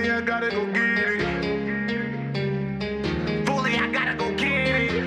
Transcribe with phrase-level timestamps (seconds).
[0.00, 1.20] Money, I gotta go get it.
[3.46, 5.04] Fully, I gotta go get it.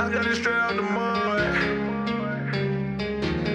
[0.00, 1.54] I got it straight out the mud.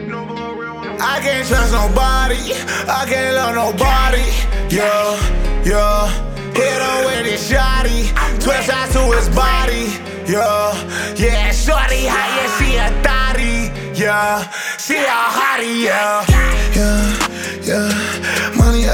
[0.08, 2.54] No go real I can't trust nobody.
[2.88, 4.30] I can't love nobody.
[4.70, 5.18] Yeah,
[5.66, 6.08] yeah.
[6.54, 8.14] Hit him with his shotty.
[8.44, 9.90] Twist out to his body.
[10.32, 10.76] Yeah,
[11.16, 11.52] yeah.
[11.52, 13.72] Shorty, how yeah, she a thotty.
[14.00, 15.82] Yeah, she a hottie.
[15.84, 16.35] Yeah,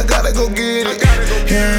[0.02, 0.98] I gotta go get it.
[1.46, 1.78] Yeah,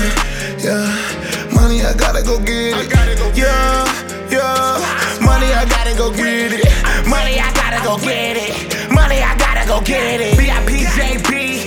[0.62, 1.50] yeah.
[1.52, 3.36] Money, I gotta go get it.
[3.36, 3.82] Yeah,
[4.30, 4.78] yeah.
[5.20, 6.62] Money, I gotta go get it.
[7.04, 8.92] Money, I gotta go get it.
[8.92, 10.38] Money, I gotta go get it.
[10.38, 11.66] BIP JB,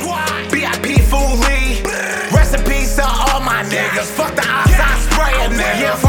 [0.49, 1.83] BIP Foolie.
[2.65, 4.07] Peace to all my niggas.
[4.15, 5.81] Fuck the outside sprayer niggas.
[5.81, 6.04] Yeah, from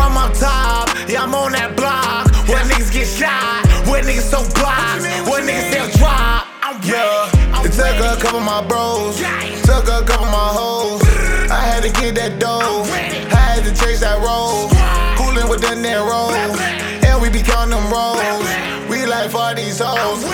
[11.86, 12.82] to get that dough.
[13.30, 14.70] Had to chase that roll.
[15.14, 16.34] Coolin' with the narrow.
[17.06, 18.46] And we be counting them rolls.
[18.90, 20.24] We like for these hoes.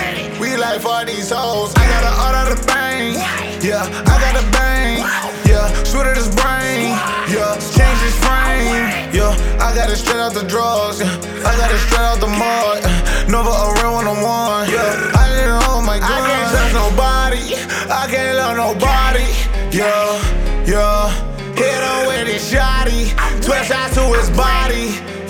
[0.40, 1.74] We like for these hoes.
[1.76, 3.14] I got a out of the bang.
[3.60, 5.04] Yeah, I got a bang.
[5.44, 6.96] Yeah, shoot at his brain.
[7.28, 9.12] Yeah, change his frame.
[9.12, 11.00] Yeah, I got it straight out the drugs.
[11.00, 11.12] Yeah,
[11.44, 12.80] I got it straight out the mud.
[13.28, 14.68] Nova a real one on one.
[14.70, 16.12] Yeah, I didn't hold my gun.
[16.12, 17.44] I can't trust nobody.
[17.92, 19.01] I can't love nobody.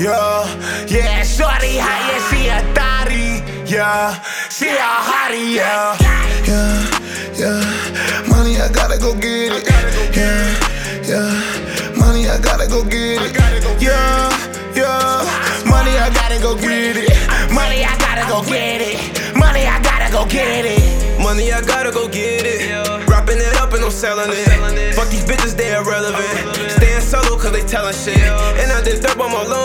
[0.02, 0.42] Yeah,
[0.88, 1.22] yeah.
[1.22, 3.38] Shorty, how yeah, see a thotty.
[3.70, 5.54] Yeah, she a hottie.
[5.54, 5.96] Yeah,
[6.42, 8.26] yeah, yeah.
[8.26, 9.68] Money, I gotta go get it.
[10.10, 11.94] Yeah, yeah.
[11.94, 13.36] Money, I gotta go get it.
[13.80, 14.26] Yeah,
[14.74, 15.70] yeah.
[15.70, 17.54] Money, I gotta go get it.
[17.54, 19.38] Money, I gotta go get it.
[19.38, 21.20] Money, I gotta go get it.
[21.22, 23.08] Money, I gotta go get it.
[23.08, 24.96] Wrapping it up and I'm selling it.
[24.96, 26.72] Fuck these bitches, they irrelevant.
[26.72, 28.18] Staying solo cause they telling shit.
[28.18, 29.61] And I did dope, on my yeah.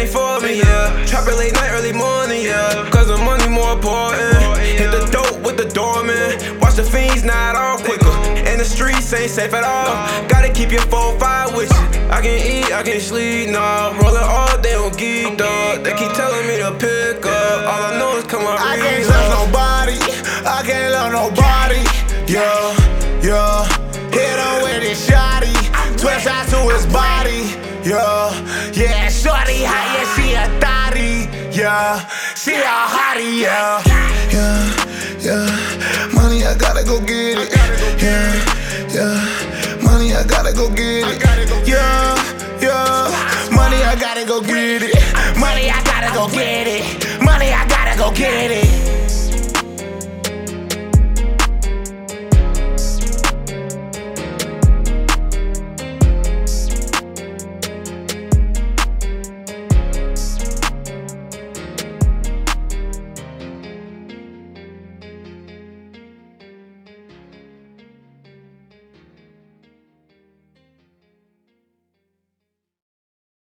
[0.00, 1.04] Ain't for me, yeah.
[1.04, 2.88] Trapping late night, early morning, yeah.
[2.88, 4.32] Cause the money more important.
[4.56, 6.40] Hit the dope with the doorman.
[6.58, 8.08] Watch the fiends not off quicker.
[8.48, 9.92] And the streets ain't safe at all.
[10.26, 12.08] Gotta keep your 4-5 with you.
[12.08, 13.92] I can eat, I can sleep, nah.
[14.00, 15.84] Rolling all day on geek, dog.
[15.84, 17.60] They keep telling me to pick up.
[17.68, 20.00] All I know is come on, I can't trust nobody.
[20.48, 21.84] I can't love nobody.
[22.24, 22.72] Yeah,
[23.20, 23.68] yeah.
[24.16, 25.52] Hit him with his shotty.
[26.00, 27.52] Twist out to his body.
[27.84, 28.19] Yeah.
[29.70, 31.12] How yeah, she a thotty.
[31.56, 33.40] Yeah, she a hottie.
[33.40, 33.82] Yeah,
[34.34, 34.62] yeah,
[35.26, 36.10] yeah.
[36.12, 37.50] Money, I gotta go get it.
[38.02, 38.34] Yeah,
[38.96, 39.82] yeah.
[39.82, 41.22] Money, I gotta go get it.
[41.66, 42.14] Yeah,
[42.60, 43.50] yeah.
[43.54, 44.94] Money, I gotta go get it.
[45.38, 46.82] Money, I gotta go get it.
[47.22, 48.69] Money, I gotta go get it.